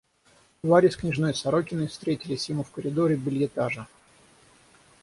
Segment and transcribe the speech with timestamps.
[0.63, 3.87] Варя с княжной Сорокиной встретились ему в коридоре бель-этажа.